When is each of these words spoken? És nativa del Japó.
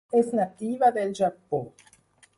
És 0.19 0.31
nativa 0.37 0.89
del 0.95 1.13
Japó. 1.23 1.63